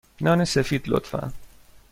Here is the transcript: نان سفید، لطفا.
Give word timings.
نان 0.21 0.43
سفید، 0.45 0.83
لطفا. 0.89 1.31